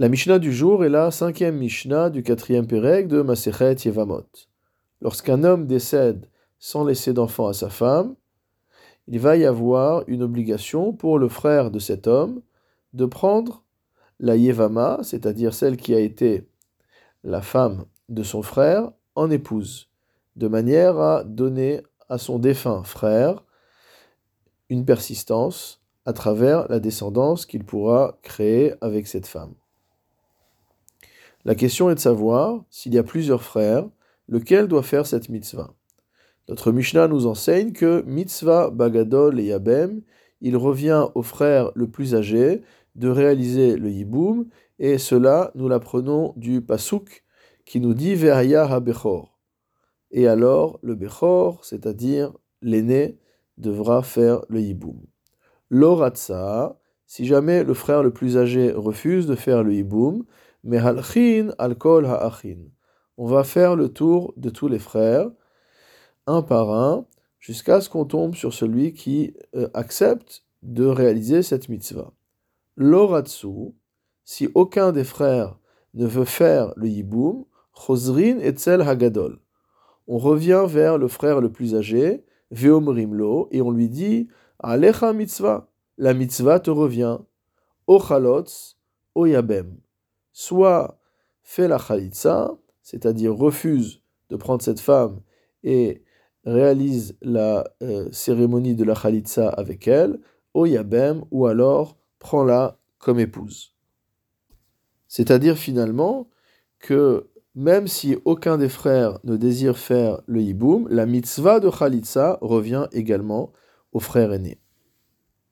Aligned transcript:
La 0.00 0.08
Mishnah 0.08 0.38
du 0.38 0.50
jour 0.50 0.82
est 0.82 0.88
la 0.88 1.10
cinquième 1.10 1.58
Mishnah 1.58 2.08
du 2.08 2.22
quatrième 2.22 2.66
Pérec 2.66 3.06
de 3.06 3.20
Masechet 3.20 3.74
Yevamot. 3.84 4.24
Lorsqu'un 5.02 5.44
homme 5.44 5.66
décède 5.66 6.26
sans 6.58 6.84
laisser 6.84 7.12
d'enfant 7.12 7.48
à 7.48 7.52
sa 7.52 7.68
femme, 7.68 8.14
il 9.08 9.20
va 9.20 9.36
y 9.36 9.44
avoir 9.44 10.04
une 10.06 10.22
obligation 10.22 10.94
pour 10.94 11.18
le 11.18 11.28
frère 11.28 11.70
de 11.70 11.78
cet 11.78 12.06
homme 12.06 12.40
de 12.94 13.04
prendre 13.04 13.62
la 14.20 14.36
Yevama, 14.36 15.00
c'est-à-dire 15.02 15.52
celle 15.52 15.76
qui 15.76 15.94
a 15.94 16.00
été 16.00 16.48
la 17.22 17.42
femme 17.42 17.84
de 18.08 18.22
son 18.22 18.40
frère, 18.40 18.92
en 19.16 19.30
épouse, 19.30 19.90
de 20.34 20.48
manière 20.48 20.98
à 20.98 21.24
donner 21.24 21.82
à 22.08 22.16
son 22.16 22.38
défunt 22.38 22.84
frère 22.84 23.44
une 24.70 24.86
persistance 24.86 25.82
à 26.06 26.14
travers 26.14 26.66
la 26.70 26.80
descendance 26.80 27.44
qu'il 27.44 27.64
pourra 27.64 28.18
créer 28.22 28.72
avec 28.80 29.06
cette 29.06 29.26
femme. 29.26 29.52
La 31.44 31.54
question 31.54 31.88
est 31.88 31.94
de 31.94 32.00
savoir, 32.00 32.64
s'il 32.70 32.92
y 32.92 32.98
a 32.98 33.02
plusieurs 33.02 33.42
frères, 33.42 33.88
lequel 34.28 34.68
doit 34.68 34.82
faire 34.82 35.06
cette 35.06 35.30
mitzvah. 35.30 35.72
Notre 36.48 36.70
Mishnah 36.70 37.08
nous 37.08 37.26
enseigne 37.26 37.72
que 37.72 38.02
mitzvah 38.06 38.70
bagadol 38.70 39.40
et 39.40 39.44
yabem, 39.44 40.02
il 40.42 40.56
revient 40.56 41.06
au 41.14 41.22
frère 41.22 41.70
le 41.74 41.88
plus 41.88 42.14
âgé 42.14 42.62
de 42.94 43.08
réaliser 43.08 43.76
le 43.76 43.90
yiboum, 43.90 44.48
et 44.78 44.98
cela 44.98 45.50
nous 45.54 45.68
l'apprenons 45.68 46.34
du 46.36 46.60
pasuk 46.60 47.24
qui 47.64 47.80
nous 47.80 47.94
dit 47.94 48.14
Ve'aya 48.14 48.64
ha-bechor. 48.64 49.38
Et 50.10 50.26
alors 50.26 50.78
le 50.82 50.94
bechor, 50.94 51.64
c'est-à-dire 51.64 52.32
l'aîné, 52.62 53.18
devra 53.58 54.02
faire 54.02 54.42
le 54.48 54.60
yiboum. 54.60 55.00
L'oratsa, 55.70 56.78
si 57.06 57.26
jamais 57.26 57.62
le 57.62 57.74
frère 57.74 58.02
le 58.02 58.12
plus 58.12 58.36
âgé 58.36 58.72
refuse 58.72 59.26
de 59.26 59.34
faire 59.34 59.62
le 59.62 59.74
yiboum, 59.74 60.24
mais 60.64 60.78
halchin 60.78 61.52
alkol 61.58 62.06
ha'achin. 62.06 62.58
On 63.16 63.26
va 63.26 63.44
faire 63.44 63.76
le 63.76 63.88
tour 63.88 64.32
de 64.36 64.50
tous 64.50 64.68
les 64.68 64.78
frères, 64.78 65.30
un 66.26 66.42
par 66.42 66.70
un, 66.70 67.06
jusqu'à 67.38 67.80
ce 67.80 67.88
qu'on 67.88 68.04
tombe 68.04 68.34
sur 68.34 68.54
celui 68.54 68.92
qui 68.92 69.34
euh, 69.54 69.68
accepte 69.74 70.44
de 70.62 70.86
réaliser 70.86 71.42
cette 71.42 71.68
mitzvah. 71.68 72.12
L'oratsu, 72.76 73.74
si 74.24 74.48
aucun 74.54 74.92
des 74.92 75.04
frères 75.04 75.58
ne 75.94 76.06
veut 76.06 76.24
faire 76.24 76.72
le 76.76 76.88
yiboum, 76.88 77.44
chosrin 77.74 78.38
etzel 78.38 78.82
hagadol. 78.82 79.40
On 80.06 80.18
revient 80.18 80.64
vers 80.66 80.98
le 80.98 81.08
frère 81.08 81.40
le 81.40 81.50
plus 81.50 81.74
âgé, 81.74 82.24
veomrimlo, 82.50 83.48
et 83.50 83.62
on 83.62 83.70
lui 83.70 83.88
dit 83.88 84.28
Alecha 84.58 85.12
mitzvah, 85.12 85.68
la 85.98 86.14
mitzvah 86.14 86.60
te 86.60 86.70
revient, 86.70 87.18
o 87.86 87.98
chalotz, 87.98 88.76
o 89.14 89.26
yabem 89.26 89.76
soit 90.32 90.98
fait 91.42 91.68
la 91.68 91.78
khalitsa, 91.78 92.56
c'est-à-dire 92.82 93.34
refuse 93.34 94.02
de 94.28 94.36
prendre 94.36 94.62
cette 94.62 94.80
femme 94.80 95.20
et 95.62 96.04
réalise 96.44 97.16
la 97.22 97.64
euh, 97.82 98.08
cérémonie 98.12 98.74
de 98.74 98.84
la 98.84 98.94
khalitsa 98.94 99.48
avec 99.48 99.86
elle, 99.88 100.20
au 100.54 100.66
yabem, 100.66 101.24
ou 101.30 101.46
alors 101.46 101.98
prends-la 102.18 102.78
comme 102.98 103.18
épouse. 103.18 103.74
C'est-à-dire 105.08 105.56
finalement 105.56 106.28
que 106.78 107.30
même 107.54 107.88
si 107.88 108.16
aucun 108.24 108.58
des 108.58 108.68
frères 108.68 109.18
ne 109.24 109.36
désire 109.36 109.76
faire 109.76 110.22
le 110.26 110.40
yiboum, 110.40 110.88
la 110.88 111.06
mitzvah 111.06 111.60
de 111.60 111.68
khalitsa 111.68 112.38
revient 112.40 112.86
également 112.92 113.52
au 113.92 114.00
frère 114.00 114.32
aîné. 114.32 114.60